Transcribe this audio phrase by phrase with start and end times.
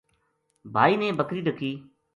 [0.73, 1.71] بھائی نے بکری ڈکی